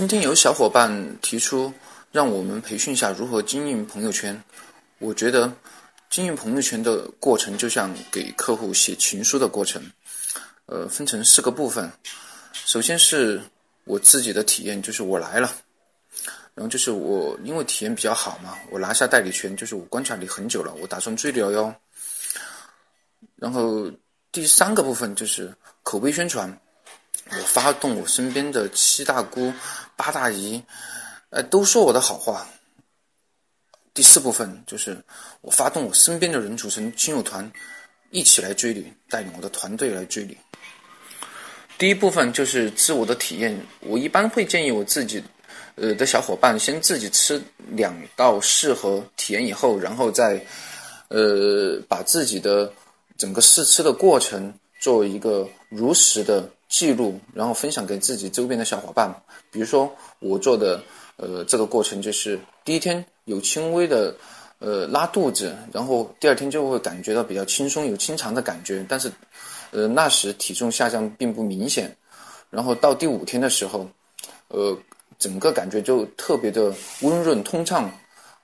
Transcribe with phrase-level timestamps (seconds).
[0.00, 1.70] 今天有小伙伴提出
[2.10, 4.42] 让我们培训一下如何经营朋友圈。
[4.98, 5.52] 我觉得
[6.08, 9.82] 经营朋友圈的过程就像给客户写情书的过程，
[10.64, 11.92] 呃，分成四个部分。
[12.54, 13.42] 首先是
[13.84, 15.54] 我自己的体验，就是我来了，
[16.54, 21.74] 然后就是我因为体验比较好嘛，我拿下代理权，就是我观察你很久了，我打算追你了哟。
[23.36, 23.92] 然后
[24.32, 26.58] 第三个部分就是口碑宣传。
[27.28, 29.52] 我发动我身边的七大姑
[29.94, 30.60] 八大姨，
[31.28, 32.46] 呃，都说我的好话。
[33.94, 34.96] 第四部分就是
[35.40, 37.48] 我发动我身边的人组成亲友团，
[38.10, 40.36] 一起来追你，带领我的团队来追你。
[41.78, 45.22] 第一部分就是自我的体验，我一般会建议我自己，
[45.76, 50.44] 呃的小伙伴先自己吃两到四盒体验以后，然后再，
[51.08, 52.72] 呃，把自己的
[53.16, 56.48] 整个试吃的过程做一个如实的。
[56.70, 59.12] 记录，然后分享给自己周边的小伙伴。
[59.50, 60.80] 比如说，我做的，
[61.16, 64.14] 呃，这个过程就是第一天有轻微的，
[64.60, 68.86] 呃，拉肚子，然后第二天就会感觉到比较轻松，有清肠的感觉。
[68.88, 69.10] 但是，
[69.72, 71.94] 呃，那时体重下降并不明显。
[72.50, 73.84] 然后到第五天的时候，
[74.46, 74.78] 呃，
[75.18, 77.90] 整个感觉就特别的温润通畅，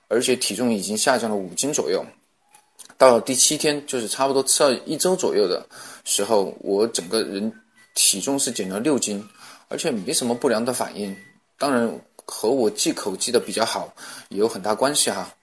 [0.09, 2.05] 而且体重已经下降了五斤左右。
[2.97, 5.65] 到了第七天，就是差不多吃了一周左右的
[6.03, 7.49] 时候，我整个人。
[7.97, 9.27] 体重是减了六斤，
[9.69, 11.17] 而且没什么不良的反应。
[11.57, 11.91] 当然
[12.25, 13.91] 和我忌口忌的比较好
[14.29, 15.33] 也有很大关系哈。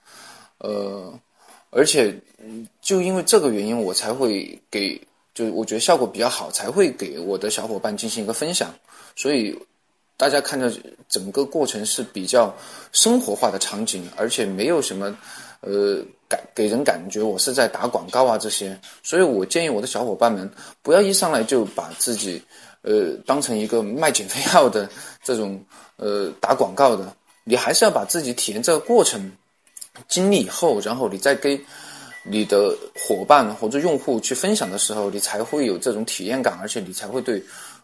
[0.58, 1.12] 呃，
[1.70, 2.14] 而且
[2.80, 5.00] 就因为这个原因，我才会给，
[5.34, 8.72] 就我觉得效果比较好，才会给我的小伙伴进行一个分享。
[9.16, 9.58] 所以
[10.16, 10.72] 大家看着
[11.08, 12.54] 整个过程是比较
[12.92, 15.18] 生活化的场景，而且没有什么
[15.64, 15.98] 呃
[16.28, 18.78] 感给人感觉我是在打广告啊这些。
[19.02, 20.48] 所以我建议我的小伙伴们
[20.82, 22.40] 不要一上来就把自己。
[22.86, 24.86] 呃，当成一个卖减肥药的
[25.22, 25.58] 这种
[25.96, 29.32] 呃打广告的，你还是要把自己体验这个过程
[30.06, 31.58] 经历以后，然后你再给
[32.22, 37.42] 你的伙伴或者用户去分享的时候，你才会有这种体验感，而且你才会对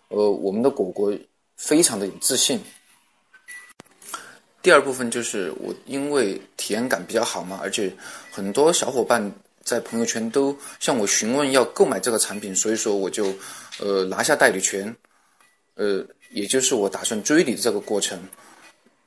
[0.08, 1.10] 呃我们的果果
[1.56, 2.60] 非常的有自信。
[4.62, 7.92] 第二部分就是我因为体验感比较好嘛，而且
[8.30, 9.32] 很多小伙伴。
[9.62, 13.32] 在朋友圈都向我询问要购买这个产品，所以说我就，
[13.78, 14.92] 呃，拿下代理权，
[15.74, 18.18] 呃，也就是我打算追你的这个过程。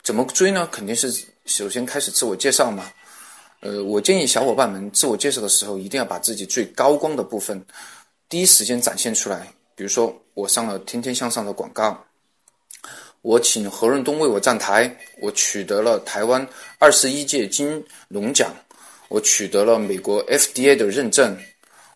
[0.03, 0.69] 怎么追呢？
[0.72, 1.12] 肯定是
[1.46, 2.85] 首先开始自我介绍嘛。
[3.62, 7.62] 呃，我建议小伙伴们自我介绍的时候，一定要把自己最高光的部分
[8.30, 9.52] 第一时间展现出来。
[9.75, 12.02] 比如说，我上了《天天向上》的广告，
[13.23, 16.45] 我请何润东为我站台，我取得了台湾
[16.78, 18.53] 二十一届金龙奖。
[19.07, 21.38] 我取得了美国 FDA 的认证，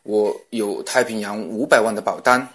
[0.03, 2.47] 我有太平洋五百万的保单，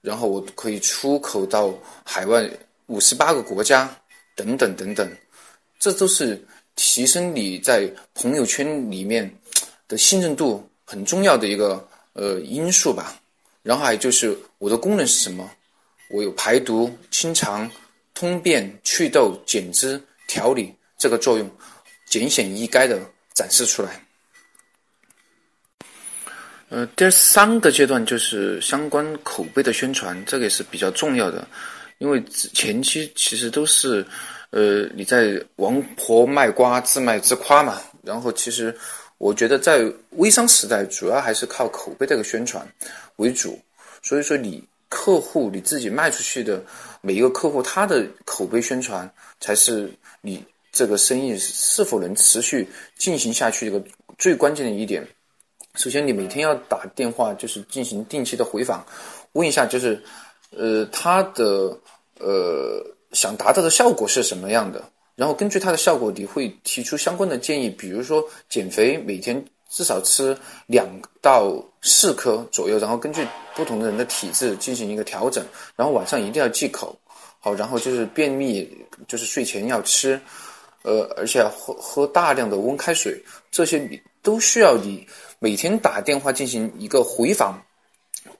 [0.00, 1.72] 然后我可以出口到
[2.04, 2.50] 海外
[2.86, 3.88] 五十八个国家，
[4.34, 5.08] 等等等等，
[5.78, 6.44] 这都是
[6.74, 9.32] 提升你在朋友圈里面
[9.86, 13.14] 的信任度很重要的一个呃因素吧。
[13.62, 15.48] 然后还有就是我的功能是什么？
[16.10, 17.70] 我有排毒、清肠、
[18.12, 21.50] 通便、祛痘、减脂、调理这个作用，
[22.06, 23.00] 简显易赅的。
[23.32, 24.04] 展示出来。
[26.68, 31.46] 呃，第三个阶段就是相关口碑的宣传，这个也是比较重要的，
[31.98, 32.22] 因为
[32.52, 34.04] 前期其实都是，
[34.50, 37.80] 呃，你在王婆卖瓜，自卖自夸嘛。
[38.02, 38.76] 然后其实
[39.16, 42.66] 我觉得在微商时代，主要还是靠口碑这个宣传
[43.16, 43.58] 为主。
[44.02, 46.62] 所以说，你客户你自己卖出去的
[47.00, 49.90] 每一个客户，他的口碑宣传才是
[50.20, 50.44] 你。
[50.72, 52.64] 这个生意是否能持续
[52.96, 53.66] 进行下去？
[53.66, 53.82] 一个
[54.18, 55.04] 最关键的一点，
[55.74, 58.86] 首先你每天要打电话，就是进行定期的回访，
[59.32, 60.00] 问一下，就是
[60.56, 61.76] 呃他的
[62.20, 62.80] 呃
[63.10, 64.80] 想达到的效果是什么样的，
[65.16, 70.36] 然后根据他的效果，你会提出相关的建议，比如说减肥每天至少吃
[70.66, 70.86] 两
[71.22, 71.50] 到
[71.80, 75.42] 四颗左右，然后根据不同的人的体质进行一个调整，
[75.76, 76.94] 然后晚上一定要忌口，
[77.38, 78.68] 好，然后就是便秘，
[79.08, 80.20] 就是睡前要吃。
[80.82, 85.06] 呃，而且喝喝大量的温开水，这些你都需要你
[85.38, 87.62] 每天打电话进行一个回访，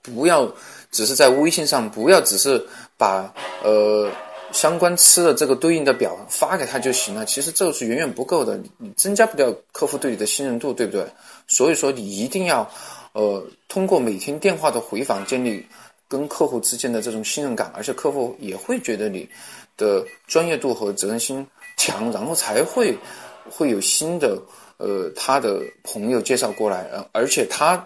[0.00, 0.50] 不要
[0.90, 2.66] 只是在微信上，不要只是
[2.96, 3.30] 把
[3.62, 4.10] 呃
[4.52, 7.24] 相关吃的这个对应的表发给他就行了。
[7.24, 11.06] 其实这个是远远不够的，你增加不了客户对你的信任度，对不对？
[11.46, 12.68] 所以说你一定要
[13.12, 15.66] 呃通过每天电话的回访建立
[16.08, 19.28] 跟客户之间的这种信任感，而且客户也会觉得你
[19.76, 21.46] 的专业度和责任心。
[21.76, 22.94] 强，然后才会
[23.48, 24.38] 会有新的
[24.76, 27.82] 呃他的朋友介绍过来，呃，而且他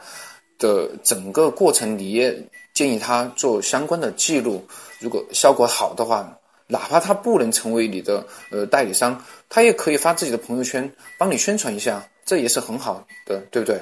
[0.58, 2.36] 的整个过程你也
[2.72, 4.66] 建议他做相关的记录，
[4.98, 13.80] 如果效果好的话，哪怕他不能成为你的呃代理商，他也可以发自己的朋友圈帮你宣传一下，这也是很好的，对不对？